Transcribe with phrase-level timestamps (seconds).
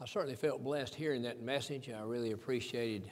[0.00, 1.90] I certainly felt blessed hearing that message.
[1.90, 3.10] I really appreciated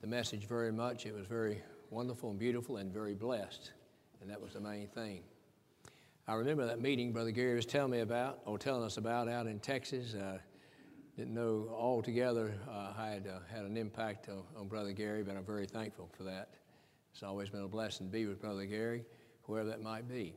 [0.00, 1.04] the message very much.
[1.04, 1.60] It was very
[1.90, 3.72] wonderful and beautiful and very blessed,
[4.22, 5.20] and that was the main thing.
[6.26, 9.46] I remember that meeting Brother Gary was telling me about, or telling us about out
[9.46, 10.14] in Texas.
[10.14, 10.38] Uh,
[11.14, 15.36] didn't know altogether uh, I had uh, had an impact on, on, Brother Gary, but
[15.36, 16.54] I'm very thankful for that.
[17.12, 19.04] It's always been a blessing to be with Brother Gary,
[19.42, 20.36] whoever that might be.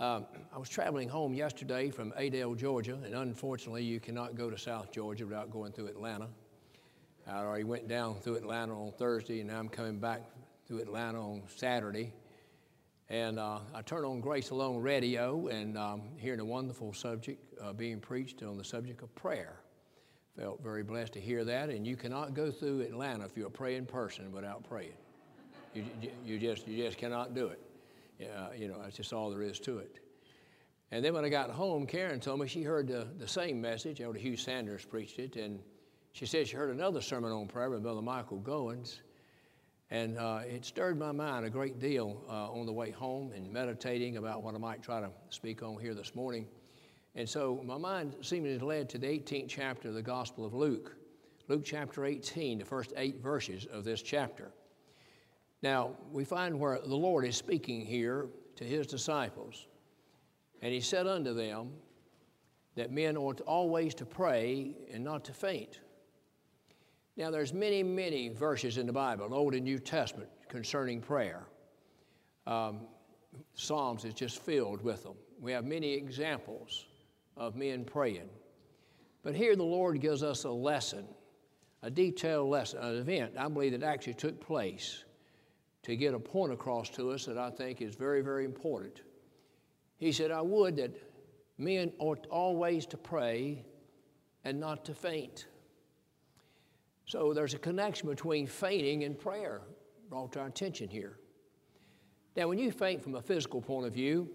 [0.00, 4.56] Um, I was traveling home yesterday from Adel, Georgia, and unfortunately, you cannot go to
[4.56, 6.26] South Georgia without going through Atlanta.
[7.28, 10.22] I already went down through Atlanta on Thursday, and now I'm coming back
[10.66, 12.14] through Atlanta on Saturday.
[13.10, 17.74] And uh, I turned on Grace Alone radio and um, hearing a wonderful subject uh,
[17.74, 19.60] being preached on the subject of prayer.
[20.34, 21.68] Felt very blessed to hear that.
[21.68, 24.94] And you cannot go through Atlanta if you're a praying person without praying.
[25.74, 25.84] You,
[26.24, 27.60] you, just, you just cannot do it.
[28.56, 30.00] You know, that's just all there is to it.
[30.92, 34.00] And then when I got home, Karen told me she heard the, the same message.
[34.00, 35.60] Elder Hugh Sanders preached it, and
[36.12, 39.00] she said she heard another sermon on prayer by Brother Michael Goins.
[39.92, 43.52] And uh, it stirred my mind a great deal uh, on the way home and
[43.52, 46.46] meditating about what I might try to speak on here this morning.
[47.16, 50.96] And so my mind seemingly led to the 18th chapter of the Gospel of Luke.
[51.48, 54.52] Luke chapter 18, the first eight verses of this chapter.
[55.62, 59.66] Now, we find where the Lord is speaking here to his disciples.
[60.62, 61.72] And he said unto them
[62.76, 65.80] that men ought always to pray and not to faint.
[67.16, 71.46] Now, there's many, many verses in the Bible, Old and New Testament, concerning prayer.
[72.46, 72.80] Um,
[73.54, 75.14] Psalms is just filled with them.
[75.40, 76.86] We have many examples
[77.36, 78.28] of men praying.
[79.22, 81.04] But here the Lord gives us a lesson,
[81.82, 85.04] a detailed lesson, an event I believe that actually took place
[85.82, 89.00] to get a point across to us that I think is very, very important.
[89.98, 90.94] He said, I would that
[91.58, 93.64] men ought always to pray
[94.44, 95.46] and not to faint.
[97.06, 99.62] So there's a connection between fainting and prayer
[100.08, 101.18] brought to our attention here.
[102.36, 104.28] Now, when you faint from a physical point of view,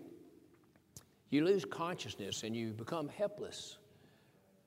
[1.29, 3.77] you lose consciousness and you become helpless.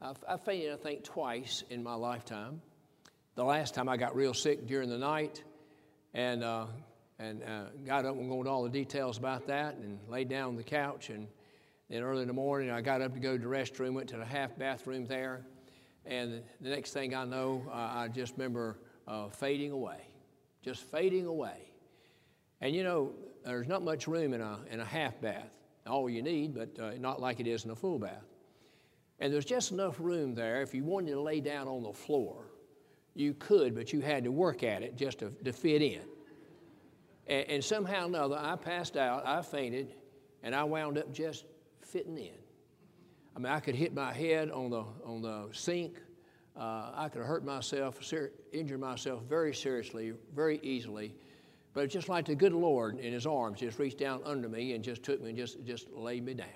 [0.00, 2.60] I've, I've fainted, I think, twice in my lifetime.
[3.34, 5.44] The last time I got real sick during the night,
[6.14, 6.66] and, uh,
[7.18, 10.48] and uh, got up and go into all the details about that and laid down
[10.48, 11.10] on the couch.
[11.10, 11.26] And
[11.90, 14.16] then early in the morning, I got up to go to the restroom, went to
[14.16, 15.44] the half bathroom there.
[16.06, 20.08] And the next thing I know, uh, I just remember uh, fading away,
[20.62, 21.72] just fading away.
[22.60, 23.12] And you know,
[23.44, 25.50] there's not much room in a, in a half bath,
[25.86, 28.24] all you need, but uh, not like it is in a full bath.
[29.20, 32.47] And there's just enough room there if you wanted to lay down on the floor
[33.14, 36.02] you could, but you had to work at it just to, to fit in.
[37.26, 39.94] And, and somehow or another, I passed out, I fainted,
[40.42, 41.44] and I wound up just
[41.80, 42.38] fitting in.
[43.36, 45.96] I mean, I could hit my head on the, on the sink.
[46.56, 51.14] Uh, I could hurt myself, ser- injure myself very seriously, very easily.
[51.72, 54.72] But it's just like the good Lord in His arms just reached down under me
[54.72, 56.48] and just took me and just, just laid me down.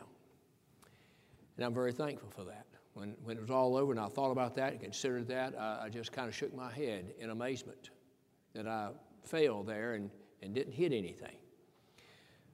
[1.56, 2.66] And I'm very thankful for that.
[2.94, 5.84] When, when it was all over and I thought about that and considered that, I,
[5.84, 7.90] I just kind of shook my head in amazement
[8.54, 8.90] that I
[9.24, 10.10] failed there and,
[10.42, 11.36] and didn't hit anything.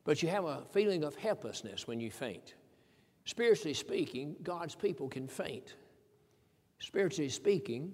[0.05, 2.55] But you have a feeling of helplessness when you faint.
[3.25, 5.75] Spiritually speaking, God's people can faint.
[6.79, 7.93] Spiritually speaking,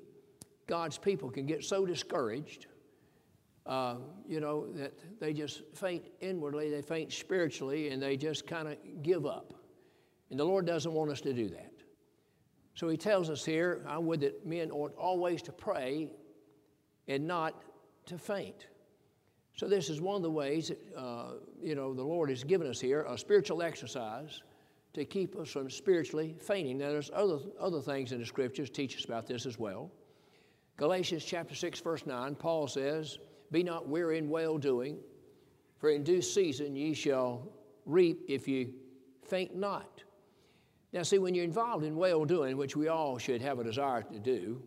[0.66, 2.66] God's people can get so discouraged,
[3.66, 3.96] uh,
[4.28, 8.76] you know, that they just faint inwardly, they faint spiritually, and they just kind of
[9.02, 9.54] give up.
[10.30, 11.72] And the Lord doesn't want us to do that.
[12.74, 16.10] So he tells us here, I would that men ought always to pray
[17.06, 17.62] and not
[18.06, 18.66] to faint.
[19.56, 22.66] So this is one of the ways that, uh, you know, the Lord has given
[22.66, 24.42] us here, a spiritual exercise
[24.94, 26.78] to keep us from spiritually fainting.
[26.78, 29.90] Now there's other, other things in the scriptures teach us about this as well.
[30.76, 33.18] Galatians chapter 6, verse 9, Paul says,
[33.52, 34.98] Be not weary in well doing,
[35.78, 37.48] for in due season ye shall
[37.86, 38.70] reap if ye
[39.22, 40.03] faint not.
[40.94, 44.02] Now, see, when you're involved in well doing, which we all should have a desire
[44.02, 44.62] to do,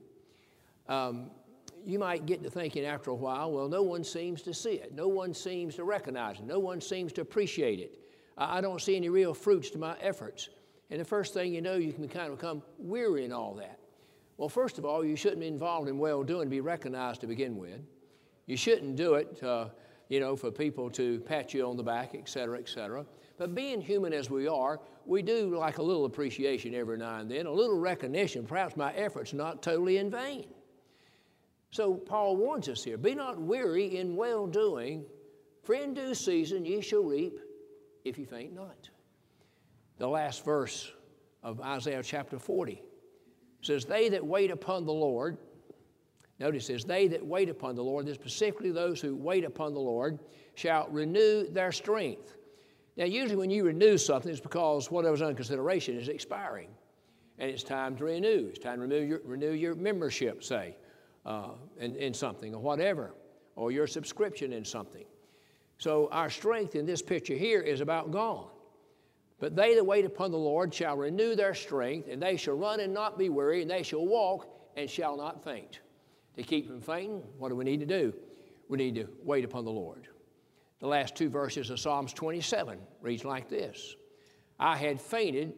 [0.90, 1.32] um,
[1.86, 4.94] you might get to thinking after a while, well, no one seems to see it.
[4.94, 6.46] No one seems to recognize it.
[6.46, 7.98] No one seems to appreciate it.
[8.38, 10.50] I don't see any real fruits to my efforts.
[10.90, 13.80] And the first thing you know, you can kind of become weary in all that.
[14.36, 17.28] Well, first of all, you shouldn't be involved in well doing to be recognized to
[17.28, 17.80] begin with.
[18.48, 19.70] You shouldn't do it, uh,
[20.10, 23.06] you know, for people to pat you on the back, et cetera, et cetera.
[23.38, 27.32] But being human as we are, we do like a little appreciation every now and
[27.32, 28.46] then, a little recognition.
[28.46, 30.48] Perhaps my efforts not totally in vain.
[31.72, 35.06] So Paul warns us here be not weary in well doing,
[35.64, 37.40] for in due season ye shall reap
[38.04, 38.90] if ye faint not.
[39.98, 40.92] The last verse
[41.44, 42.82] of Isaiah chapter 40
[43.62, 45.38] says, They that wait upon the Lord,
[46.40, 49.80] notice says, They that wait upon the Lord, this specifically those who wait upon the
[49.80, 50.20] Lord,
[50.56, 52.37] shall renew their strength.
[52.98, 56.70] Now, usually when you renew something, it's because whatever's under consideration is expiring.
[57.38, 58.48] And it's time to renew.
[58.50, 60.76] It's time to renew your, renew your membership, say,
[61.24, 61.50] uh,
[61.80, 63.14] in, in something or whatever,
[63.56, 65.06] or your subscription in something.
[65.78, 68.50] So our strength in this picture here is about gone.
[69.40, 72.80] But they that wait upon the Lord shall renew their strength, and they shall run
[72.80, 75.82] and not be weary, and they shall walk and shall not faint.
[76.38, 78.14] To keep from fainting, what do we need to do?
[78.68, 80.08] We need to wait upon the Lord.
[80.80, 83.96] The last two verses of Psalms 27 reads like this
[84.60, 85.54] I had fainted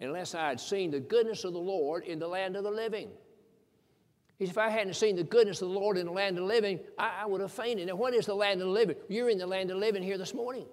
[0.00, 3.08] unless I had seen the goodness of the Lord in the land of the living.
[4.38, 6.42] He said, if I hadn't seen the goodness of the Lord in the land of
[6.42, 7.86] the living, I, I would have fainted.
[7.86, 8.96] Now, what is the land of the living?
[9.08, 10.66] You're in the land of the living here this morning.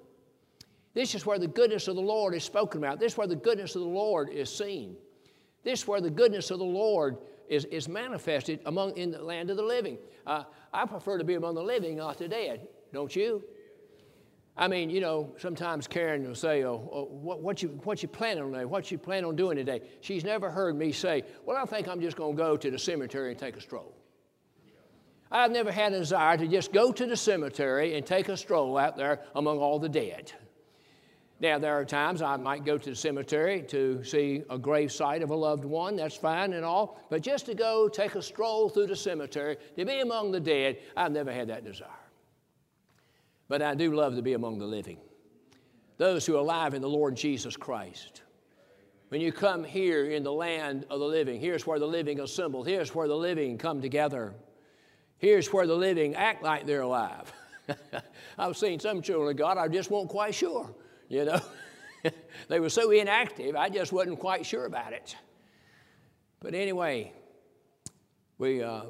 [0.94, 3.00] This is where the goodness of the Lord is spoken about.
[3.00, 4.98] This is where the goodness of the Lord is seen.
[5.64, 7.18] This is where the goodness of the Lord
[7.48, 9.98] is, is manifested among in the land of the living.
[10.28, 10.44] Uh,
[10.74, 12.68] I prefer to be among the living, not the dead.
[12.92, 13.44] Don't you?
[14.56, 18.08] I mean, you know, sometimes Karen will say, oh, oh what, what, you, what you
[18.08, 18.66] planning on today?
[18.66, 19.82] What you plan on doing today?
[20.02, 22.78] She's never heard me say, well, I think I'm just going to go to the
[22.78, 23.96] cemetery and take a stroll.
[25.32, 28.78] I've never had a desire to just go to the cemetery and take a stroll
[28.78, 30.32] out there among all the dead.
[31.40, 35.24] Now, there are times I might go to the cemetery to see a grave site
[35.24, 38.70] of a loved one, that's fine and all, but just to go take a stroll
[38.70, 42.03] through the cemetery, to be among the dead, I've never had that desire.
[43.48, 44.98] But I do love to be among the living,
[45.98, 48.22] those who are alive in the Lord Jesus Christ.
[49.10, 52.64] When you come here in the land of the living, here's where the living assemble,
[52.64, 54.34] here's where the living come together,
[55.18, 57.32] here's where the living act like they're alive.
[58.40, 60.74] I've seen some children of God, I just wasn't quite sure,
[61.10, 61.40] you know.
[62.48, 65.16] they were so inactive, I just wasn't quite sure about it.
[66.40, 67.14] But anyway,
[68.38, 68.82] we, uh,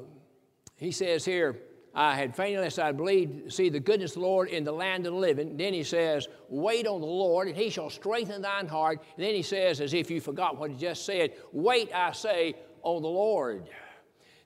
[0.76, 1.56] he says here,
[1.94, 5.06] I had fainted unless I believed see the goodness of the Lord in the land
[5.06, 5.56] of the living.
[5.56, 9.00] Then he says, Wait on the Lord, and he shall strengthen thine heart.
[9.16, 12.56] And then he says, as if you forgot what he just said, Wait, I say,
[12.82, 13.68] on the Lord.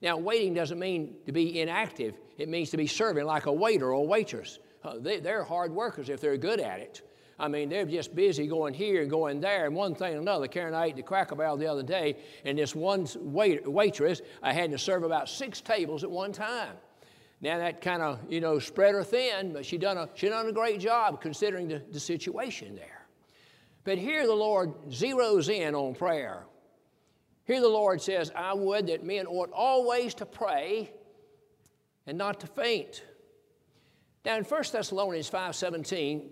[0.02, 3.86] Now, waiting doesn't mean to be inactive, it means to be serving like a waiter
[3.86, 4.58] or a waitress.
[4.84, 7.02] Uh, they, they're hard workers if they're good at it.
[7.40, 10.48] I mean, they're just busy going here and going there and one thing and another.
[10.48, 14.20] Karen and I ate the Cracker Barrel the other day, and this one wait, waitress,
[14.42, 16.74] I had to serve about six tables at one time.
[17.40, 20.46] Now that kind of, you know, spread her thin, but she done a, she done
[20.46, 23.06] a great job considering the, the situation there.
[23.84, 26.44] But here the Lord zeroes in on prayer.
[27.44, 30.90] Here the Lord says, I would that men ought always to pray
[32.06, 33.04] and not to faint.
[34.24, 36.28] Now in 1 Thessalonians 5.17,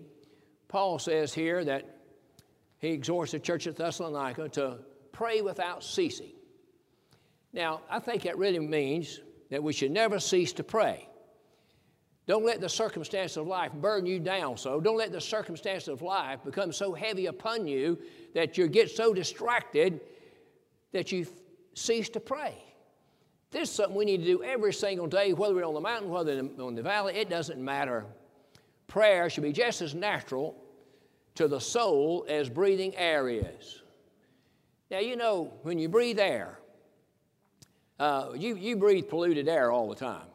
[0.67, 1.97] Paul says here that
[2.79, 4.79] he exhorts the church at Thessalonica to
[5.11, 6.33] pray without ceasing.
[7.53, 11.07] Now, I think that really means that we should never cease to pray.
[12.27, 14.81] Don't let the circumstances of life burn you down so.
[14.81, 17.97] Don't let the circumstances of life become so heavy upon you
[18.33, 20.01] that you get so distracted
[20.91, 21.25] that you
[21.73, 22.61] cease to pray.
[23.51, 26.09] This is something we need to do every single day, whether we're on the mountain,
[26.09, 28.05] whether on the valley, it doesn't matter.
[28.87, 30.55] Prayer should be just as natural
[31.35, 33.83] to the soul as breathing air is.
[34.91, 36.59] Now, you know, when you breathe air,
[37.99, 40.27] uh, you, you breathe polluted air all the time.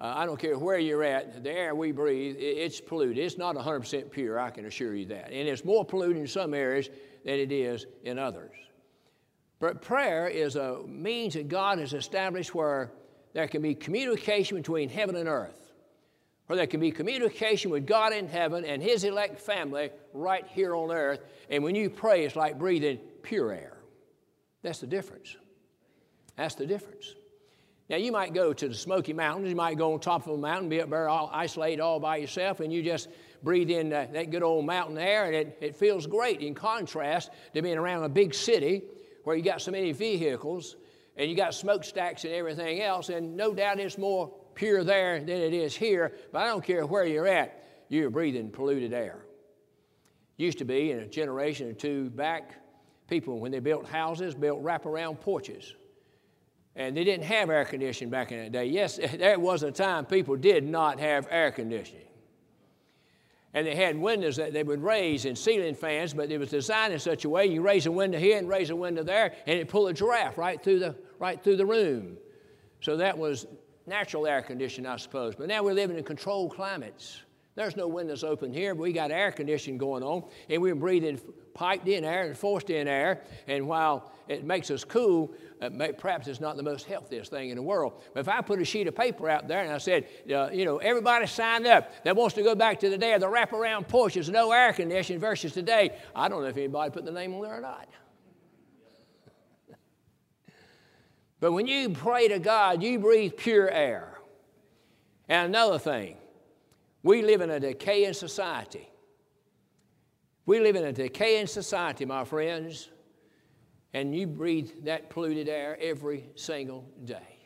[0.00, 3.18] Uh, I don't care where you're at, the air we breathe, it, it's polluted.
[3.18, 5.30] It's not 100% pure, I can assure you that.
[5.30, 6.90] And it's more polluted in some areas
[7.24, 8.56] than it is in others.
[9.60, 12.90] But prayer is a means that God has established where
[13.32, 15.72] there can be communication between heaven and earth,
[16.46, 20.74] where there can be communication with God in heaven and His elect family right here
[20.74, 21.20] on earth.
[21.48, 23.76] And when you pray, it's like breathing pure air.
[24.62, 25.36] That's the difference.
[26.36, 27.14] That's the difference.
[27.88, 30.38] Now, you might go to the Smoky Mountains, you might go on top of a
[30.38, 33.08] mountain, be up there all isolated all by yourself, and you just
[33.42, 37.30] breathe in that, that good old mountain air, and it, it feels great in contrast
[37.52, 38.82] to being around a big city
[39.24, 40.76] where you got so many vehicles
[41.16, 45.36] and you got smokestacks and everything else, and no doubt it's more pure there than
[45.36, 49.26] it is here, but I don't care where you're at, you're breathing polluted air.
[50.38, 52.54] Used to be in a generation or two back,
[53.06, 55.74] people, when they built houses, built wraparound porches
[56.74, 58.66] and they didn't have air conditioning back in that day.
[58.66, 62.06] Yes, there was a time people did not have air conditioning.
[63.54, 66.94] And they had windows that they would raise and ceiling fans, but it was designed
[66.94, 69.58] in such a way you raise a window here and raise a window there, and
[69.58, 72.16] it pulled a giraffe right through the, right through the room.
[72.80, 73.46] So that was
[73.86, 75.34] natural air conditioning, I suppose.
[75.34, 77.20] But now we're living in controlled climates.
[77.54, 81.20] There's no windows open here, but we got air conditioning going on, and we're breathing
[81.52, 83.22] piped in air and forced in air.
[83.46, 87.50] And while it makes us cool, uh, may, perhaps it's not the most healthiest thing
[87.50, 88.00] in the world.
[88.14, 90.64] But if I put a sheet of paper out there and I said, uh, you
[90.64, 93.86] know, everybody signed up that wants to go back to the day of the wraparound
[93.86, 97.42] porches, no air conditioning versus today, I don't know if anybody put the name on
[97.42, 97.86] there or not.
[101.40, 104.18] but when you pray to God, you breathe pure air.
[105.28, 106.16] And another thing,
[107.02, 108.88] we live in a decaying society.
[110.46, 112.90] We live in a decaying society, my friends,
[113.92, 117.38] and you breathe that polluted air every single day.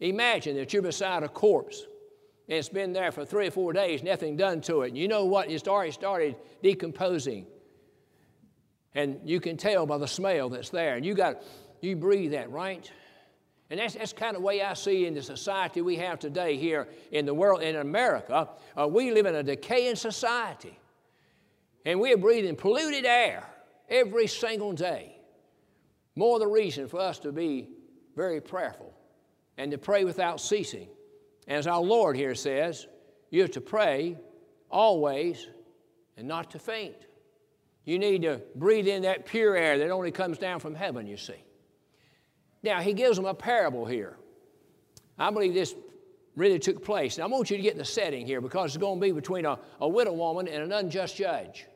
[0.00, 1.86] Imagine that you're beside a corpse
[2.48, 4.88] and it's been there for three or four days, nothing done to it.
[4.88, 5.50] And you know what?
[5.50, 7.46] It's already started decomposing.
[8.94, 10.94] And you can tell by the smell that's there.
[10.94, 11.42] And you got
[11.80, 12.90] you breathe that, right?
[13.70, 16.88] And that's, that's kind of way I see in the society we have today here
[17.10, 18.48] in the world, in America.
[18.78, 20.78] Uh, we live in a decaying society.
[21.84, 23.44] And we are breathing polluted air
[23.88, 25.16] every single day.
[26.14, 27.68] More the reason for us to be
[28.14, 28.92] very prayerful
[29.58, 30.88] and to pray without ceasing.
[31.48, 32.86] As our Lord here says,
[33.30, 34.16] you're to pray
[34.70, 35.46] always
[36.16, 36.96] and not to faint.
[37.84, 41.16] You need to breathe in that pure air that only comes down from heaven, you
[41.16, 41.45] see.
[42.66, 44.16] Now, he gives them a parable here.
[45.16, 45.76] I believe this
[46.34, 47.16] really took place.
[47.16, 49.46] Now, I want you to get the setting here because it's going to be between
[49.46, 51.66] a, a widow woman and an unjust judge.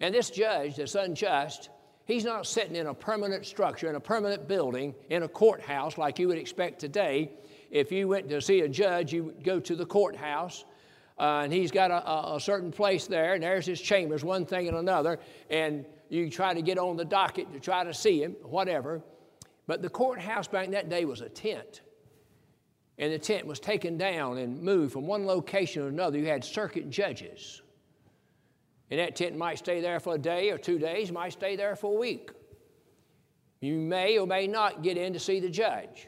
[0.00, 1.70] And this judge that's unjust,
[2.04, 6.18] he's not sitting in a permanent structure, in a permanent building, in a courthouse like
[6.18, 7.32] you would expect today.
[7.70, 10.66] If you went to see a judge, you would go to the courthouse.
[11.18, 14.44] Uh, and he's got a, a, a, certain place there, and there's his chambers, one
[14.44, 18.22] thing and another, and you try to get on the docket to try to see
[18.22, 19.02] him, whatever.
[19.66, 21.80] But the courthouse back that day was a tent.
[22.98, 26.18] And the tent was taken down and moved from one location to another.
[26.18, 27.62] You had circuit judges.
[28.90, 31.76] And that tent might stay there for a day or two days, might stay there
[31.76, 32.30] for a week.
[33.60, 36.06] You may or may not get in to see the judge.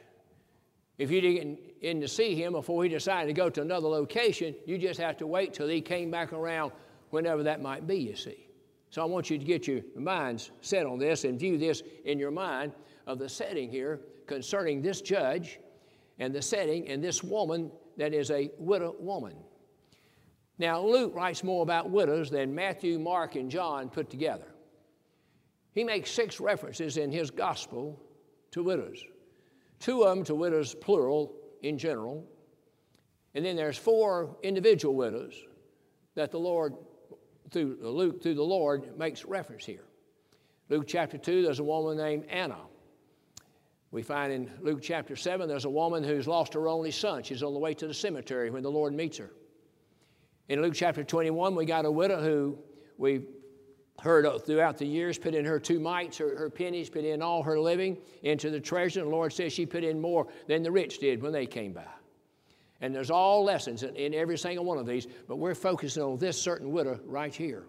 [0.96, 3.88] If you didn't get in to see him before he decided to go to another
[3.88, 6.72] location, you just have to wait till he came back around
[7.10, 8.48] whenever that might be, you see.
[8.90, 12.18] So I want you to get your minds set on this and view this in
[12.18, 12.72] your mind
[13.08, 15.58] of the setting here concerning this judge
[16.20, 19.34] and the setting and this woman that is a widow woman.
[20.58, 24.54] Now, Luke writes more about widows than Matthew, Mark, and John put together.
[25.72, 28.00] He makes six references in his gospel
[28.50, 29.02] to widows,
[29.80, 32.26] two of them to widows, plural, in general.
[33.34, 35.34] And then there's four individual widows
[36.14, 36.74] that the Lord,
[37.50, 39.84] through Luke, through the Lord, makes reference here.
[40.68, 42.58] Luke chapter 2, there's a woman named Anna.
[43.90, 47.22] We find in Luke chapter 7, there's a woman who's lost her only son.
[47.22, 49.30] She's on the way to the cemetery when the Lord meets her.
[50.48, 52.58] In Luke chapter 21, we got a widow who
[52.98, 53.22] we
[54.00, 57.42] heard throughout the years put in her two mites, her, her pennies, put in all
[57.42, 59.00] her living into the treasure.
[59.00, 61.72] And the Lord says she put in more than the rich did when they came
[61.72, 61.86] by.
[62.80, 66.18] And there's all lessons in, in every single one of these, but we're focusing on
[66.18, 67.64] this certain widow right here.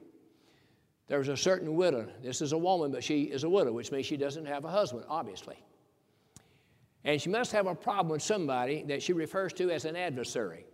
[1.08, 2.08] There's a certain widow.
[2.22, 4.70] This is a woman, but she is a widow, which means she doesn't have a
[4.70, 5.58] husband, obviously.
[7.06, 10.66] And she must have a problem with somebody that she refers to as an adversary.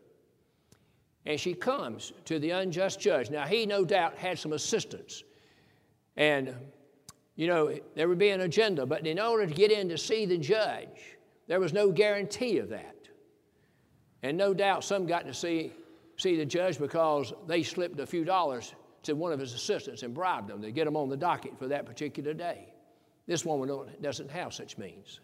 [1.25, 3.29] And she comes to the unjust judge.
[3.29, 5.23] Now, he no doubt had some assistance.
[6.17, 6.55] And,
[7.35, 10.25] you know, there would be an agenda, but in order to get in to see
[10.25, 11.17] the judge,
[11.47, 12.95] there was no guarantee of that.
[14.23, 15.73] And no doubt some got to see,
[16.17, 20.13] see the judge because they slipped a few dollars to one of his assistants and
[20.13, 22.73] bribed them to get them on the docket for that particular day.
[23.27, 25.19] This woman doesn't have such means.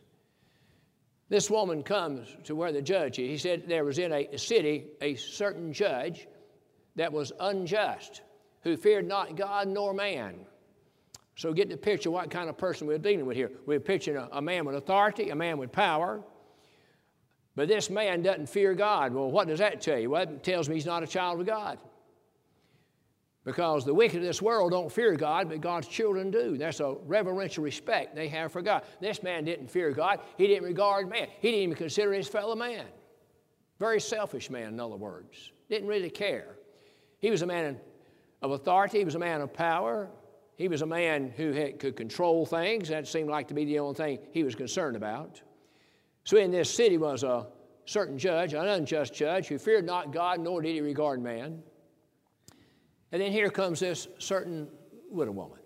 [1.31, 3.29] This woman comes to where the judge is.
[3.29, 6.27] He said there was in a city a certain judge
[6.97, 8.21] that was unjust,
[8.63, 10.35] who feared not God nor man.
[11.37, 13.49] So get the picture what kind of person we're dealing with here.
[13.65, 16.21] We're picturing a, a man with authority, a man with power.
[17.55, 19.13] But this man doesn't fear God.
[19.13, 20.09] Well, what does that tell you?
[20.09, 21.79] Well, it tells me he's not a child of God.
[23.43, 26.57] Because the wicked of this world don't fear God, but God's children do.
[26.57, 28.83] That's a reverential respect they have for God.
[28.99, 30.19] This man didn't fear God.
[30.37, 31.27] He didn't regard man.
[31.39, 32.85] He didn't even consider his fellow man.
[33.79, 35.51] Very selfish man, in other words.
[35.69, 36.55] Didn't really care.
[37.17, 37.79] He was a man
[38.43, 38.99] of authority.
[38.99, 40.09] He was a man of power.
[40.55, 42.89] He was a man who had, could control things.
[42.89, 45.41] That seemed like to be the only thing he was concerned about.
[46.25, 47.47] So in this city was a
[47.85, 51.63] certain judge, an unjust judge, who feared not God, nor did he regard man.
[53.11, 54.67] And then here comes this certain
[55.09, 55.59] widow woman.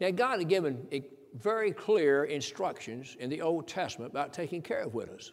[0.00, 0.86] Now, God had given
[1.34, 5.32] very clear instructions in the Old Testament about taking care of widows.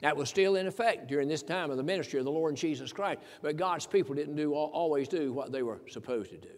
[0.00, 2.92] That was still in effect during this time of the ministry of the Lord Jesus
[2.92, 3.20] Christ.
[3.42, 6.48] But God's people didn't do, always do what they were supposed to do.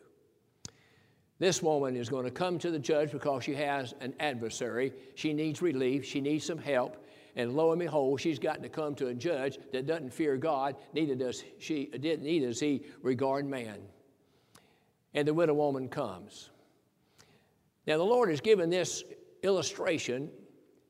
[1.40, 4.92] This woman is going to come to the judge because she has an adversary.
[5.16, 7.01] She needs relief, she needs some help.
[7.36, 10.76] And lo and behold, she's got to come to a judge that doesn't fear God,
[10.92, 13.78] neither does she, neither does he regard man.
[15.14, 16.50] And the widow woman comes.
[17.86, 19.02] Now, the Lord has given this
[19.42, 20.30] illustration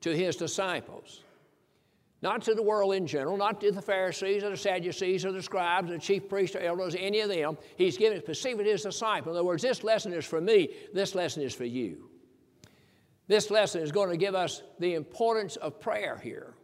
[0.00, 1.22] to his disciples.
[2.20, 5.42] Not to the world in general, not to the Pharisees or the Sadducees or the
[5.42, 7.58] scribes or the chief priests or elders, any of them.
[7.76, 9.34] He's given it specifically to his disciples.
[9.34, 12.11] In other words, this lesson is for me, this lesson is for you.
[13.28, 16.54] This lesson is going to give us the importance of prayer here.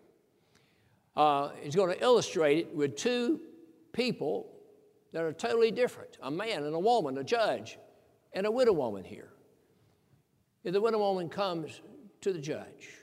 [1.17, 3.41] Uh, it's going to illustrate it with two
[3.93, 4.53] people
[5.13, 7.79] that are totally different a man and a woman, a judge,
[8.33, 9.31] and a widow woman here.
[10.65, 11.81] If the widow woman comes
[12.21, 12.99] to the judge,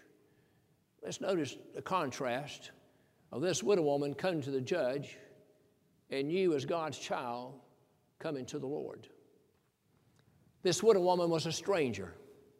[1.05, 2.71] Let's notice the contrast
[3.31, 5.19] of this widow woman coming to the judge
[6.09, 7.59] and you, as God's child,
[8.17, 9.07] coming to the Lord.
[10.63, 12.15] This widow woman was a stranger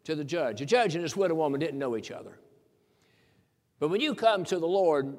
[0.06, 0.60] to the judge.
[0.60, 2.40] The judge and this widow woman didn't know each other.
[3.80, 5.18] But when you come to the Lord,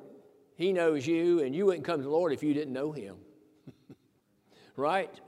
[0.56, 3.16] He knows you, and you wouldn't come to the Lord if you didn't know Him.
[4.76, 5.20] right?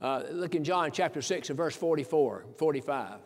[0.00, 3.18] Uh, look in John chapter 6 and verse 44, 45.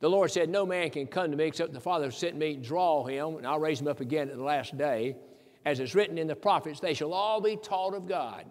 [0.00, 3.04] The Lord said, No man can come to me except the Father sent me, draw
[3.04, 5.14] him, and I'll raise him up again at the last day.
[5.64, 8.44] As is written in the prophets, they shall all be taught of God.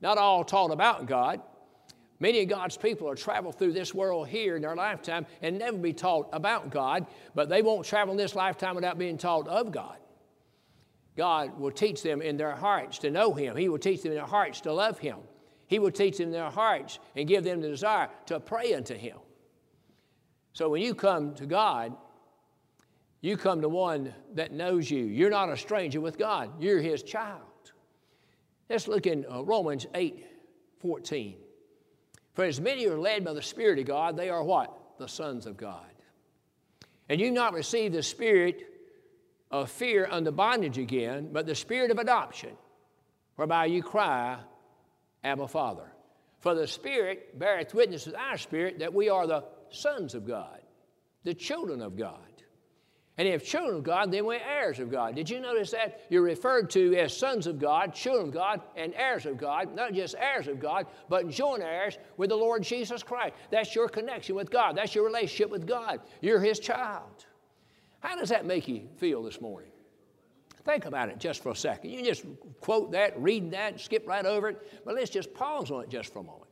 [0.00, 1.40] Not all taught about God.
[2.20, 5.76] Many of God's people are travel through this world here in their lifetime and never
[5.76, 9.70] be taught about God, but they won't travel in this lifetime without being taught of
[9.70, 9.96] God.
[11.16, 13.56] God will teach them in their hearts to know Him.
[13.56, 15.18] He will teach them in their hearts to love Him.
[15.66, 18.94] He will teach them in their hearts and give them the desire to pray unto
[18.94, 19.18] Him.
[20.52, 21.96] So when you come to God,
[23.20, 25.04] you come to one that knows you.
[25.04, 27.42] You're not a stranger with God, you're his child.
[28.70, 30.24] Let's look in uh, Romans 8
[30.80, 31.36] 14.
[32.38, 34.96] For as many are led by the Spirit of God, they are what?
[35.00, 35.90] The sons of God.
[37.08, 38.62] And you've not received the spirit
[39.50, 42.52] of fear under bondage again, but the spirit of adoption,
[43.34, 44.38] whereby you cry,
[45.24, 45.90] Abba, Father.
[46.38, 50.60] For the Spirit beareth witness with our spirit that we are the sons of God,
[51.24, 52.27] the children of God.
[53.18, 55.16] And if children of God, then we're heirs of God.
[55.16, 56.02] Did you notice that?
[56.08, 59.74] You're referred to as sons of God, children of God, and heirs of God.
[59.74, 63.34] Not just heirs of God, but joint heirs with the Lord Jesus Christ.
[63.50, 64.76] That's your connection with God.
[64.76, 66.00] That's your relationship with God.
[66.20, 67.26] You're His child.
[67.98, 69.72] How does that make you feel this morning?
[70.64, 71.90] Think about it just for a second.
[71.90, 72.24] You just
[72.60, 76.12] quote that, read that, skip right over it, but let's just pause on it just
[76.12, 76.47] for a moment.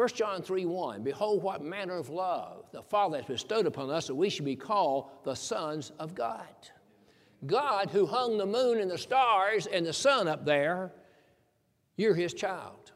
[0.00, 4.06] 1 John 3 1 Behold, what manner of love the Father has bestowed upon us
[4.06, 6.40] that we should be called the sons of God.
[7.44, 10.90] God, who hung the moon and the stars and the sun up there,
[11.98, 12.92] you're His child.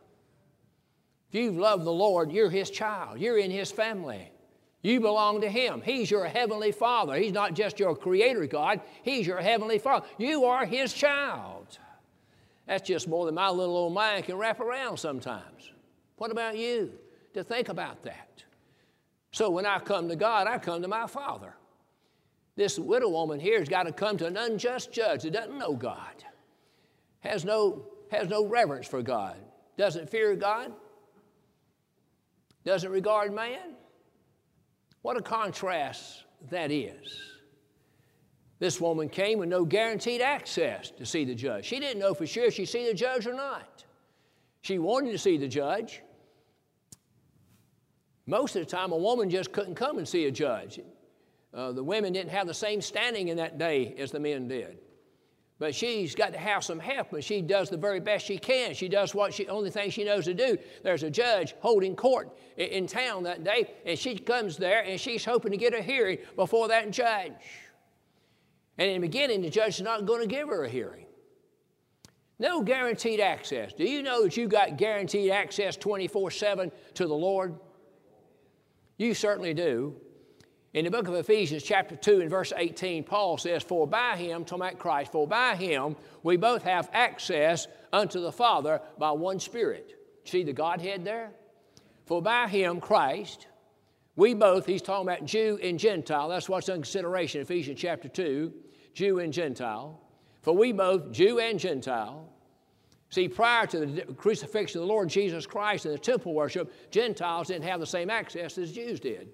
[1.28, 3.20] If you've loved the Lord, you're His child.
[3.20, 4.32] You're in His family.
[4.80, 5.82] You belong to Him.
[5.84, 7.16] He's your heavenly Father.
[7.16, 10.06] He's not just your Creator God, He's your heavenly Father.
[10.16, 11.78] You are His child.
[12.66, 15.70] That's just more than my little old mind can wrap around sometimes.
[16.16, 16.92] What about you?
[17.34, 18.44] To think about that.
[19.32, 21.54] So when I come to God, I come to my Father.
[22.56, 25.74] This widow woman here has got to come to an unjust judge that doesn't know
[25.74, 26.24] God,
[27.20, 29.36] has no, has no reverence for God,
[29.76, 30.72] doesn't fear God,
[32.64, 33.74] doesn't regard man.
[35.02, 37.18] What a contrast that is.
[38.60, 41.64] This woman came with no guaranteed access to see the judge.
[41.64, 43.83] She didn't know for sure if she'd see the judge or not.
[44.64, 46.00] She wanted to see the judge.
[48.24, 50.80] Most of the time, a woman just couldn't come and see a judge.
[51.52, 54.78] Uh, the women didn't have the same standing in that day as the men did.
[55.58, 58.72] But she's got to have some help, and she does the very best she can.
[58.72, 60.56] She does what she only thing she knows to do.
[60.82, 64.98] There's a judge holding court in, in town that day, and she comes there and
[64.98, 67.32] she's hoping to get a hearing before that judge.
[68.78, 71.03] And in the beginning, the judge is not going to give her a hearing.
[72.38, 73.72] No guaranteed access.
[73.72, 77.54] Do you know that you got guaranteed access 24 7 to the Lord?
[78.96, 79.96] You certainly do.
[80.72, 84.44] In the book of Ephesians, chapter 2, and verse 18, Paul says, For by him,
[84.44, 85.94] talking about Christ, for by him
[86.24, 89.94] we both have access unto the Father by one Spirit.
[90.24, 91.30] See the Godhead there?
[92.06, 93.46] For by him, Christ,
[94.16, 98.52] we both, he's talking about Jew and Gentile, that's what's in consideration, Ephesians chapter 2,
[98.94, 100.00] Jew and Gentile.
[100.44, 102.28] For we both, Jew and Gentile,
[103.08, 107.48] see, prior to the crucifixion of the Lord Jesus Christ and the temple worship, Gentiles
[107.48, 109.30] didn't have the same access as Jews did.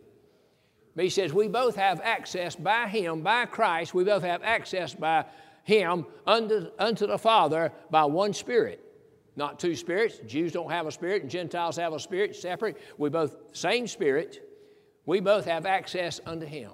[0.95, 4.95] But he says we both have access by him, by Christ, we both have access
[4.95, 5.25] by
[5.65, 8.85] him unto, unto the Father by one Spirit.
[9.35, 10.21] Not two spirits.
[10.27, 12.77] Jews don't have a spirit and Gentiles have a spirit separate.
[12.99, 14.47] We both, same Spirit.
[15.07, 16.73] We both have access unto him.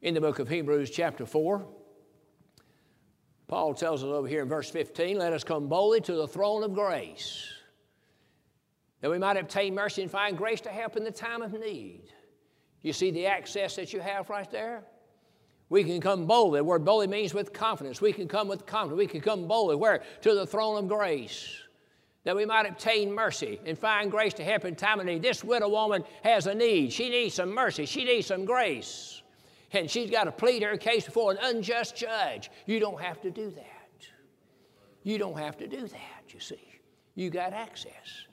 [0.00, 1.66] In the book of Hebrews, chapter 4,
[3.48, 6.64] Paul tells us over here in verse 15, let us come boldly to the throne
[6.64, 7.46] of grace,
[9.00, 12.02] that we might obtain mercy and find grace to help in the time of need.
[12.82, 14.84] You see the access that you have right there?
[15.68, 16.60] We can come boldly.
[16.60, 18.00] The word boldly means with confidence.
[18.00, 18.98] We can come with confidence.
[18.98, 19.74] We can come boldly.
[19.74, 20.02] Where?
[20.22, 21.60] To the throne of grace.
[22.22, 25.22] That we might obtain mercy and find grace to help in time of need.
[25.22, 26.92] This widow woman has a need.
[26.92, 27.86] She needs some mercy.
[27.86, 29.22] She needs some grace
[29.72, 32.50] and she's got to plead her case before an unjust judge.
[32.66, 34.06] You don't have to do that.
[35.02, 36.80] You don't have to do that, you see.
[37.14, 38.26] You got access.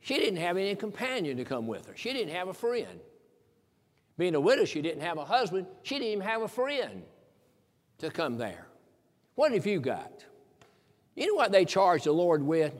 [0.00, 3.00] She didn't have any companion to come with her, she didn't have a friend.
[4.16, 7.04] Being a widow, she didn't have a husband, she didn't even have a friend
[7.98, 8.66] to come there.
[9.34, 10.24] What have you got?
[11.14, 12.74] You know what they charged the Lord with?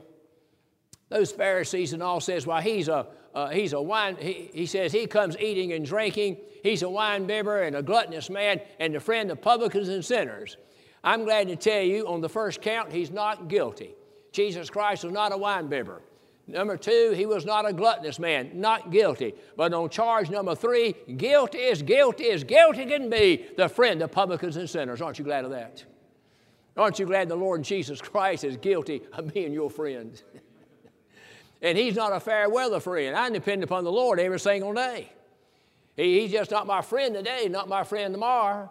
[1.09, 4.93] Those Pharisees and all says, well, he's a, uh, he's a wine, he, he says
[4.93, 9.01] he comes eating and drinking He's a wine bibber and a gluttonous man and a
[9.01, 10.57] friend of publicans and sinners.
[11.05, 13.95] I'm glad to tell you on the first count, he's not guilty.
[14.33, 16.03] Jesus Christ was not a wine bibber.
[16.47, 19.35] Number two, he was not a gluttonous man, not guilty.
[19.57, 24.11] But on charge number three, guilty is guilty is guilty can be, the friend of
[24.11, 25.03] publicans and sinners.
[25.03, 25.85] Aren't you glad of that?
[26.77, 30.21] Aren't you glad the Lord Jesus Christ is guilty of being your friend?
[31.62, 33.16] and he's not a fair weather friend.
[33.16, 35.11] I depend upon the Lord every single day.
[35.97, 38.71] He, he's just not my friend today, not my friend tomorrow.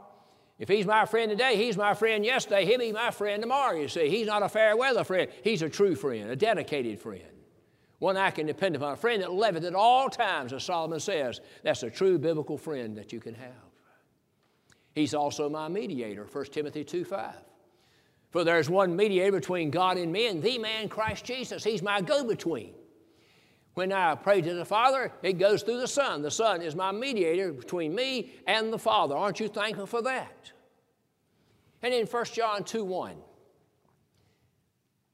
[0.59, 3.87] If he's my friend today, he's my friend yesterday, he'll be my friend tomorrow, you
[3.87, 4.09] see.
[4.09, 5.29] He's not a fair weather friend.
[5.43, 7.21] He's a true friend, a dedicated friend.
[7.99, 11.41] One I can depend upon, a friend that liveth at all times, as Solomon says.
[11.63, 13.51] That's a true biblical friend that you can have.
[14.93, 17.35] He's also my mediator, 1 Timothy 2 5.
[18.29, 21.63] For there's one mediator between God and men, the man Christ Jesus.
[21.63, 22.73] He's my go between.
[23.73, 26.23] When I pray to the Father, it goes through the Son.
[26.23, 29.15] The Son is my mediator between me and the Father.
[29.15, 30.51] Aren't you thankful for that?
[31.83, 33.15] And in 1 John 2 1,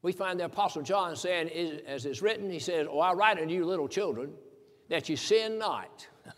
[0.02, 1.50] we find the Apostle John saying,
[1.88, 4.32] as it's written, he says, Oh, I write unto you, little children,
[4.90, 6.08] that you sin not.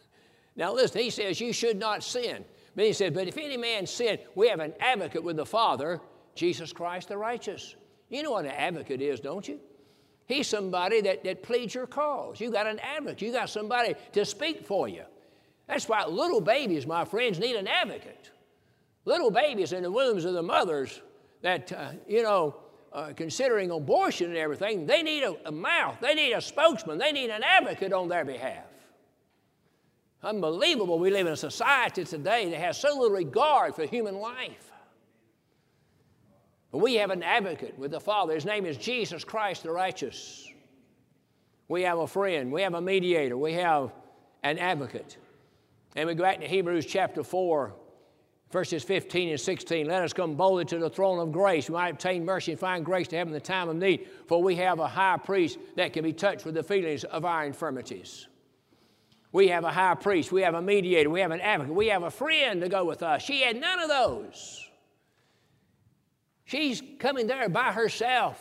[0.55, 2.43] now listen, he says, You should not sin.
[2.75, 6.01] But he said, But if any man sin, we have an advocate with the Father,
[6.35, 7.75] Jesus Christ the righteous.
[8.09, 9.59] You know what an advocate is, don't you?
[10.27, 12.39] He's somebody that, that pleads your cause.
[12.39, 13.21] You got an advocate.
[13.21, 15.03] You got somebody to speak for you.
[15.67, 18.31] That's why little babies, my friends, need an advocate.
[19.05, 21.01] Little babies in the wombs of the mothers
[21.41, 22.55] that, uh, you know,
[22.91, 25.97] uh, considering abortion and everything, they need a, a mouth.
[26.01, 26.97] They need a spokesman.
[26.97, 28.65] They need an advocate on their behalf.
[30.23, 30.97] Unbelievable.
[30.97, 34.64] We live in a society today that has so little regard for human life.
[36.75, 38.33] But we have an advocate with the Father.
[38.33, 40.45] His name is Jesus Christ the righteous.
[41.69, 42.51] We have a friend.
[42.51, 43.37] We have a mediator.
[43.37, 43.93] We have
[44.43, 45.15] an advocate.
[45.95, 47.73] And we go back to Hebrews chapter 4,
[48.51, 49.87] verses 15 and 16.
[49.87, 51.69] Let us come boldly to the throne of grace.
[51.69, 54.09] We might obtain mercy and find grace to have in the time of need.
[54.27, 57.45] For we have a high priest that can be touched with the feelings of our
[57.45, 58.27] infirmities.
[59.31, 60.33] We have a high priest.
[60.33, 61.09] We have a mediator.
[61.09, 61.73] We have an advocate.
[61.73, 63.21] We have a friend to go with us.
[63.21, 64.64] She had none of those.
[66.45, 68.39] She's coming there by herself,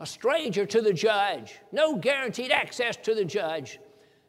[0.00, 3.78] a stranger to the judge, no guaranteed access to the judge,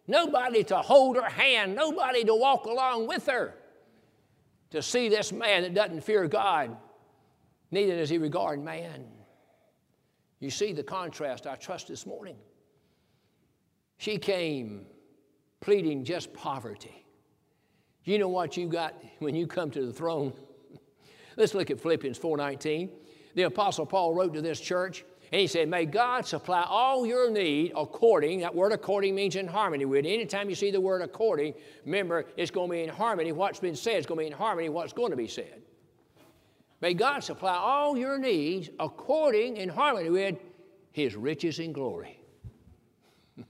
[0.07, 3.55] nobody to hold her hand, nobody to walk along with her
[4.71, 6.75] to see this man that doesn't fear God,
[7.71, 9.05] neither does he regard man.
[10.39, 12.37] You see the contrast, I trust, this morning.
[13.97, 14.85] She came
[15.59, 17.05] pleading just poverty.
[18.03, 20.33] You know what you got when you come to the throne?
[21.41, 22.91] Let's look at Philippians 4:19.
[23.33, 27.31] The apostle Paul wrote to this church and he said, May God supply all your
[27.31, 30.05] need according, that word according means in harmony with.
[30.05, 33.31] Anytime you see the word according, remember it's going to be in harmony.
[33.31, 35.63] What's been said is going to be in harmony what's going to be said.
[36.79, 40.37] May God supply all your needs according in harmony with
[40.91, 42.19] his riches and glory.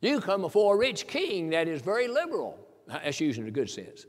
[0.00, 2.58] you come before a rich king that is very liberal.
[2.86, 4.06] That's using a good sense.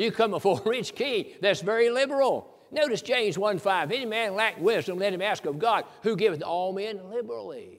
[0.00, 2.54] You come before a rich king that's very liberal.
[2.70, 3.92] Notice James 1 5.
[3.92, 7.78] Any man lack wisdom, let him ask of God, who giveth all men liberally.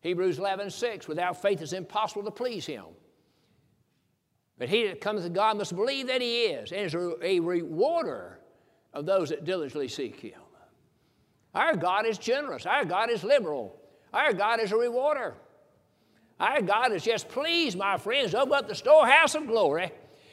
[0.00, 1.08] Hebrews 11 6.
[1.08, 2.84] Without faith it's impossible to please him.
[4.58, 8.40] But he that cometh to God must believe that he is, and is a rewarder
[8.92, 10.40] of those that diligently seek him.
[11.54, 12.66] Our God is generous.
[12.66, 13.80] Our God is liberal.
[14.12, 15.36] Our God is a rewarder.
[16.38, 19.90] Our God is just pleased, my friends, open up the storehouse of glory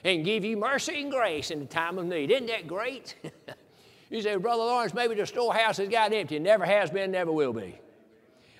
[0.08, 2.32] and give you mercy and grace in the time of need.
[2.32, 3.16] Isn't that great?
[4.10, 6.40] you say, Brother Lawrence, maybe the storehouse has gotten empty.
[6.40, 7.78] Never has been, never will be.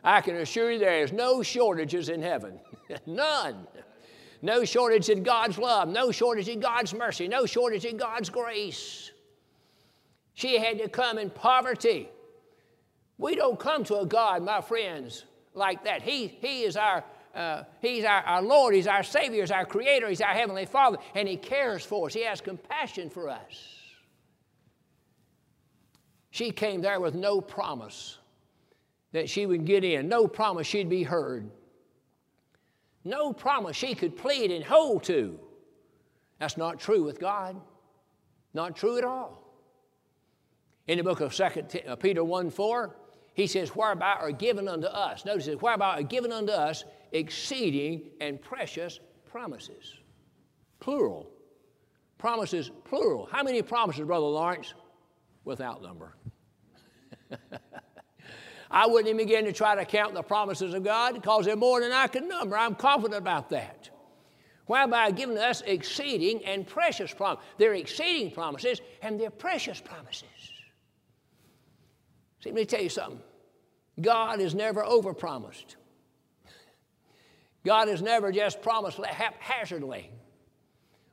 [0.04, 2.60] I can assure you there is no shortages in heaven.
[3.06, 3.66] None.
[4.42, 9.12] No shortage in God's love, no shortage in God's mercy, no shortage in God's grace.
[10.34, 12.10] She had to come in poverty.
[13.18, 16.04] We don't come to a God, my friends, like that.
[16.04, 17.04] He, he is our
[17.38, 20.98] uh, he's our, our Lord, He's our Savior, He's our Creator, He's our Heavenly Father,
[21.14, 22.14] and He cares for us.
[22.14, 23.76] He has compassion for us.
[26.32, 28.18] She came there with no promise
[29.12, 31.50] that she would get in, no promise she'd be heard,
[33.04, 35.40] no promise she could plead and hold to.
[36.40, 37.56] That's not true with God,
[38.56, 39.44] not true at all.
[40.88, 41.44] In the book of 2
[41.88, 42.96] uh, Peter 1 4,
[43.36, 45.24] he says, Whereby are given unto us.
[45.24, 49.94] Notice it, whereby are given unto us exceeding and precious promises.
[50.80, 51.30] Plural.
[52.18, 53.28] Promises, plural.
[53.32, 54.74] How many promises, Brother Lawrence?
[55.46, 56.16] Without number.
[58.72, 61.80] I wouldn't even begin to try to count the promises of God because they're more
[61.80, 62.58] than I can number.
[62.58, 63.90] I'm confident about that.
[64.66, 67.46] Whereby giving us exceeding and precious promises.
[67.58, 70.28] They're exceeding promises and they're precious promises.
[72.42, 73.22] See, let me tell you something.
[74.02, 75.76] God is never overpromised.
[77.68, 80.10] God has never just promised haphazardly.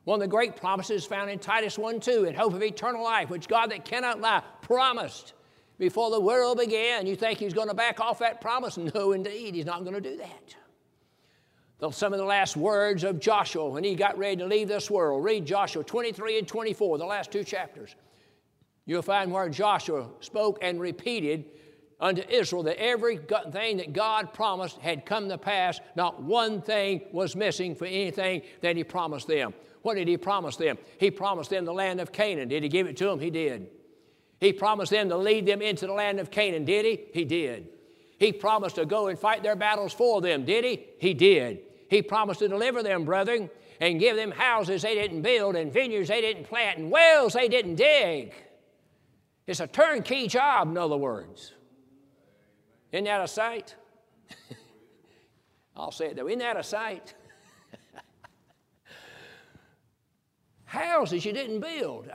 [0.04, 3.28] One of the great promises found in Titus 1 2, in hope of eternal life,
[3.28, 5.32] which God that cannot lie promised
[5.80, 7.08] before the world began.
[7.08, 8.78] You think He's going to back off that promise?
[8.94, 10.54] No, indeed, He's not going to do that.
[11.80, 14.88] Though some of the last words of Joshua when he got ready to leave this
[14.88, 15.24] world.
[15.24, 17.96] Read Joshua 23 and 24, the last two chapters.
[18.86, 21.46] You'll find where Joshua spoke and repeated
[22.00, 23.18] unto Israel that every
[23.52, 25.80] thing that God promised had come to pass.
[25.96, 29.54] Not one thing was missing for anything that He promised them.
[29.82, 30.78] What did He promise them?
[30.98, 32.48] He promised them the land of Canaan.
[32.48, 33.20] Did He give it to them?
[33.20, 33.68] He did.
[34.40, 36.64] He promised them to lead them into the land of Canaan.
[36.64, 37.00] Did He?
[37.12, 37.68] He did.
[38.18, 40.44] He promised to go and fight their battles for them.
[40.44, 40.84] Did He?
[40.98, 41.60] He did.
[41.88, 46.08] He promised to deliver them, brethren, and give them houses they didn't build, and vineyards
[46.08, 48.32] they didn't plant, and wells they didn't dig.
[49.46, 51.52] It's a turnkey job, in other words.
[52.94, 53.74] Isn't that a sight?
[55.76, 56.28] I'll say it though.
[56.28, 57.12] Isn't that a sight?
[60.64, 62.06] Houses you didn't build.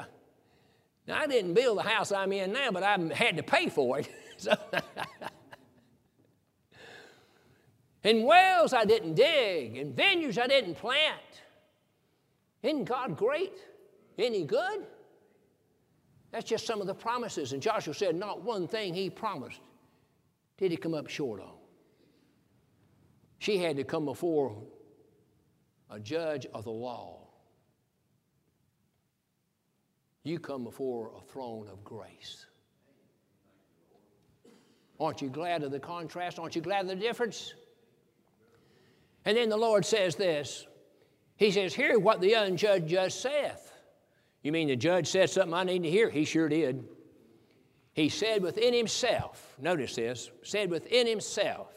[1.06, 4.00] Now, I didn't build the house I'm in now, but I had to pay for
[4.00, 4.10] it.
[4.38, 4.56] so
[8.06, 11.42] and wells I didn't dig, and vineyards I didn't plant.
[12.64, 13.58] Isn't God great?
[14.16, 14.88] Isn't He good?
[16.32, 17.52] That's just some of the promises.
[17.52, 19.60] And Joshua said, Not one thing He promised
[20.60, 21.56] did He come up short on.
[23.40, 24.62] She had to come before
[25.90, 27.28] a judge of the law.
[30.24, 32.46] You come before a throne of grace.
[35.00, 36.38] Aren't you glad of the contrast?
[36.38, 37.54] Aren't you glad of the difference?
[39.26, 40.68] And then the Lord says this
[41.38, 43.72] He says, Hear what the unjudged judge saith.
[44.44, 46.10] You mean the judge said something I need to hear?
[46.10, 46.84] He sure did.
[48.00, 51.74] He said within himself, notice this, said within himself,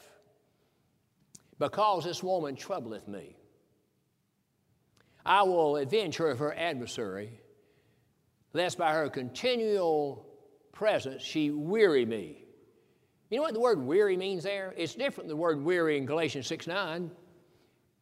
[1.58, 3.35] Because this woman troubleth me,
[5.26, 7.40] I will avenge her of her adversary,
[8.52, 10.24] lest by her continual
[10.70, 12.44] presence she weary me.
[13.28, 14.74] You know what the word weary means there?
[14.76, 17.11] It's different than the word weary in Galatians 6 9.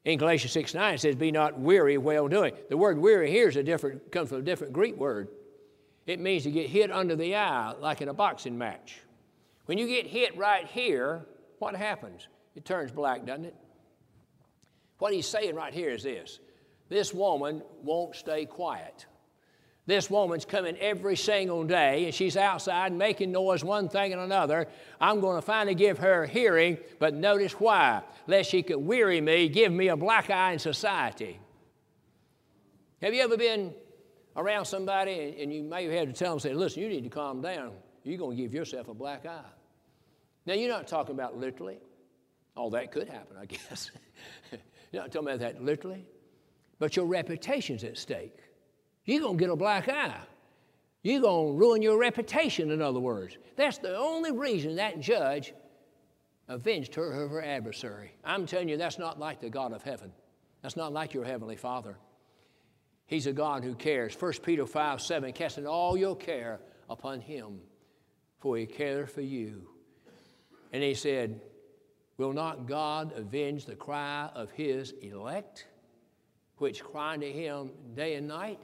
[0.04, 2.52] In Galatians 6 9, it says, Be not weary well doing.
[2.68, 5.28] The word weary here is a different, comes from a different Greek word.
[6.10, 9.00] It means to get hit under the eye, like in a boxing match.
[9.66, 11.24] When you get hit right here,
[11.60, 12.26] what happens?
[12.56, 13.54] It turns black, doesn't it?
[14.98, 16.40] What he's saying right here is this
[16.88, 19.06] this woman won't stay quiet.
[19.86, 24.66] This woman's coming every single day and she's outside making noise one thing and another.
[25.00, 28.02] I'm going to finally give her hearing, but notice why.
[28.26, 31.38] Lest she could weary me, give me a black eye in society.
[33.00, 33.72] Have you ever been
[34.40, 37.40] around somebody and you may have to tell them, say, listen, you need to calm
[37.40, 37.72] down.
[38.02, 39.40] You're going to give yourself a black eye.
[40.46, 41.78] Now, you're not talking about literally.
[42.56, 43.90] All that could happen, I guess.
[44.50, 46.06] you're not talking about that literally.
[46.78, 48.38] But your reputation's at stake
[49.04, 50.20] you're going to get a black eye.
[51.02, 53.38] You're going to ruin your reputation, in other words.
[53.56, 55.54] That's the only reason that judge
[56.48, 58.12] avenged her of her adversary.
[58.24, 60.12] I'm telling you, that's not like the God of heaven.
[60.62, 61.96] That's not like your heavenly Father.
[63.10, 64.14] He's a God who cares.
[64.14, 67.58] 1 Peter 5 7, casting all your care upon him,
[68.38, 69.68] for he cares for you.
[70.72, 71.40] And he said,
[72.18, 75.66] Will not God avenge the cry of his elect,
[76.58, 78.60] which cry to him day and night?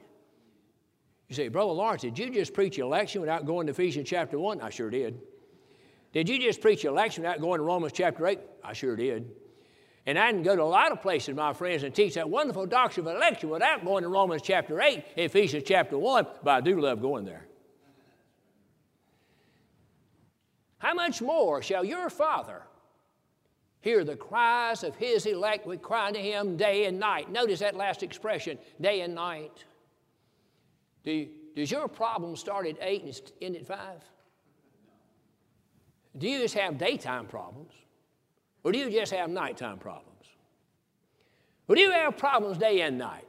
[1.27, 4.61] You say, Brother Lawrence, did you just preach election without going to Ephesians chapter 1?
[4.61, 5.19] I sure did.
[6.13, 8.39] Did you just preach election without going to Romans chapter 8?
[8.63, 9.29] I sure did.
[10.07, 12.65] And I can go to a lot of places, my friends, and teach that wonderful
[12.65, 16.79] doctrine of election without going to Romans chapter 8, Ephesians chapter 1, but I do
[16.79, 17.45] love going there.
[20.77, 22.61] How much more shall your Father
[23.81, 27.29] hear the cries of his elect We cry to him day and night?
[27.29, 29.65] Notice that last expression, day and night.
[31.03, 33.79] Do, does your problem start at 8 and end at 5?
[36.17, 37.73] Do you just have daytime problems?
[38.67, 40.25] Or do you just have nighttime problems?
[41.69, 43.23] Or do you have problems day and night?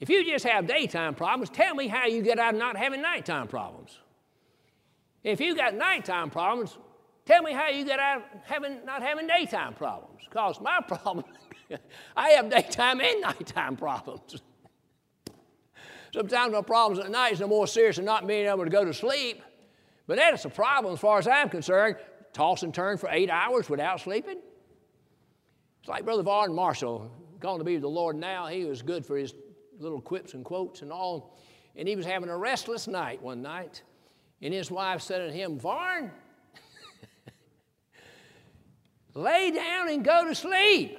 [0.00, 3.02] If you just have daytime problems, tell me how you get out of not having
[3.02, 3.98] nighttime problems.
[5.22, 6.78] If you got nighttime problems,
[7.26, 10.22] tell me how you get out of having, not having daytime problems.
[10.26, 11.26] Because my problem,
[12.16, 14.40] I have daytime and nighttime problems.
[16.14, 18.82] Sometimes my problems at night is no more serious than not being able to go
[18.82, 19.42] to sleep.
[20.06, 21.96] But that's a problem as far as I'm concerned
[22.32, 24.38] toss and turn for eight hours without sleeping?
[25.80, 28.46] It's like Brother Varden Marshall, gone to be with the Lord now.
[28.46, 29.34] He was good for his
[29.78, 31.36] little quips and quotes and all.
[31.74, 33.82] And he was having a restless night one night.
[34.40, 36.10] And his wife said to him, Varn,
[39.14, 40.98] lay down and go to sleep.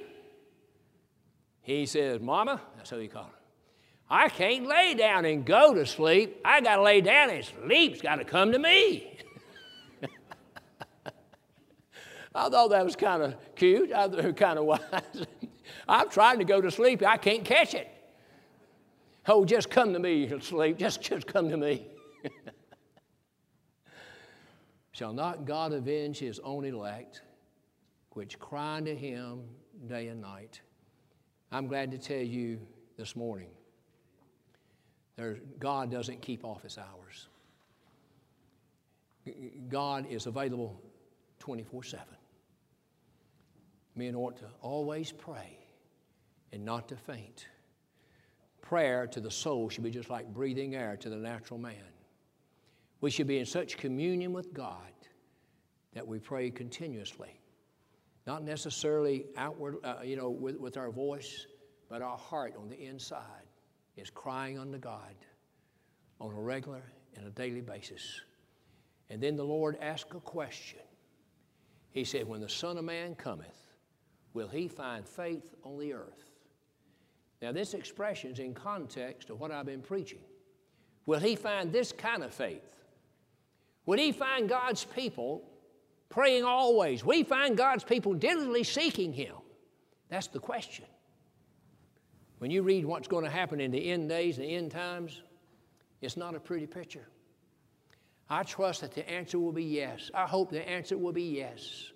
[1.62, 3.38] He says, Mama, that's how he called her.
[4.08, 6.40] I can't lay down and go to sleep.
[6.44, 9.18] I got to lay down and sleep's got to come to me.
[12.34, 14.80] I thought that was kind of cute, kind of wise.
[15.88, 17.88] I'm trying to go to sleep, I can't catch it.
[19.26, 20.78] Oh, just come to me, sleep.
[20.78, 21.86] Just, just come to me.
[24.92, 27.22] Shall not God avenge his own elect,
[28.10, 29.44] which cry to him
[29.86, 30.60] day and night?
[31.50, 32.60] I'm glad to tell you
[32.98, 33.48] this morning
[35.58, 37.28] God doesn't keep office hours.
[39.68, 40.82] God is available
[41.38, 42.04] 24 7
[43.96, 45.58] men ought to always pray
[46.52, 47.46] and not to faint.
[48.60, 51.74] Prayer to the soul should be just like breathing air to the natural man.
[53.00, 54.92] We should be in such communion with God
[55.92, 57.40] that we pray continuously.
[58.26, 61.46] Not necessarily outward, uh, you know, with, with our voice,
[61.88, 63.20] but our heart on the inside
[63.96, 65.14] is crying unto God
[66.20, 66.82] on a regular
[67.16, 68.22] and a daily basis.
[69.10, 70.80] And then the Lord asked a question.
[71.90, 73.63] He said, When the Son of Man cometh,
[74.34, 76.30] will he find faith on the earth?
[77.40, 80.20] Now, this expression is in context of what I've been preaching.
[81.06, 82.76] Will he find this kind of faith?
[83.86, 85.42] Will he find God's people
[86.08, 87.04] praying always?
[87.04, 89.34] We find God's people diligently seeking him?
[90.08, 90.86] That's the question.
[92.38, 95.22] When you read what's going to happen in the end days, the end times,
[96.00, 97.06] it's not a pretty picture.
[98.28, 100.10] I trust that the answer will be yes.
[100.14, 101.92] I hope the answer will be yes.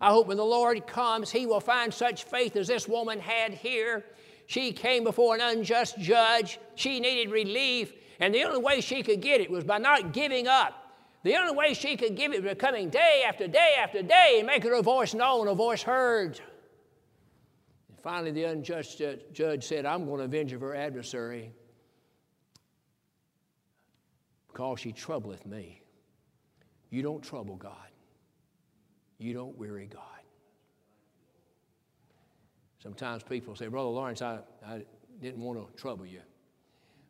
[0.00, 3.54] I hope when the Lord comes, he will find such faith as this woman had
[3.54, 4.04] here.
[4.46, 6.58] She came before an unjust judge.
[6.74, 10.46] She needed relief, and the only way she could get it was by not giving
[10.46, 10.82] up.
[11.22, 14.46] The only way she could give it was coming day after day after day and
[14.46, 16.38] making her voice known, her voice heard.
[17.88, 21.52] And finally, the unjust judge said, I'm going to avenge of her adversary
[24.46, 25.82] because she troubleth me.
[26.90, 27.85] You don't trouble God
[29.18, 30.02] you don't weary God.
[32.82, 34.82] Sometimes people say, Brother Lawrence, I, I
[35.20, 36.20] didn't want to trouble you.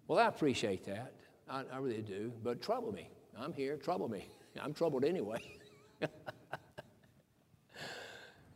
[0.08, 1.12] Well, I appreciate that.
[1.48, 2.32] I, I really do.
[2.42, 3.10] But trouble me.
[3.38, 3.76] I'm here.
[3.76, 4.28] Trouble me.
[4.62, 5.42] I'm troubled anyway.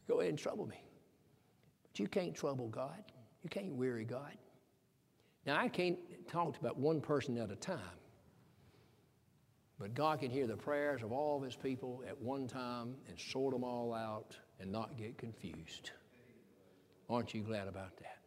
[0.08, 0.82] Go ahead and trouble me.
[1.82, 3.04] But you can't trouble God.
[3.42, 4.32] You can't weary God.
[5.46, 7.78] Now, I can't talk about one person at a time.
[9.80, 13.18] But God can hear the prayers of all of His people at one time and
[13.18, 15.92] sort them all out and not get confused.
[17.08, 18.19] Aren't you glad about that?